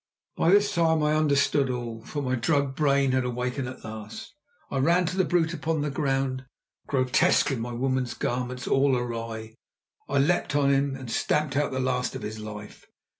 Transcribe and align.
By 0.35 0.49
this 0.49 0.73
time 0.73 1.03
I 1.03 1.13
understood 1.15 1.69
all, 1.69 2.03
for 2.03 2.23
my 2.23 2.33
drugged 2.33 2.75
brain 2.75 3.11
had 3.11 3.23
awakened 3.23 3.67
at 3.69 3.83
last. 3.85 4.33
I 4.71 4.79
ran 4.79 5.05
to 5.05 5.15
the 5.15 5.23
brute 5.23 5.53
upon 5.53 5.81
the 5.81 5.91
ground; 5.91 6.45
grotesque 6.87 7.51
in 7.51 7.59
my 7.59 7.73
woman's 7.73 8.15
garments 8.15 8.67
all 8.67 8.97
awry, 8.97 9.53
I 10.09 10.17
leaped 10.17 10.55
on 10.55 10.71
him 10.73 10.95
and 10.95 11.11
stamped 11.11 11.55
out 11.55 11.71
the 11.71 11.79
last 11.79 12.15
of 12.15 12.23
his 12.23 12.39
life. 12.39 12.87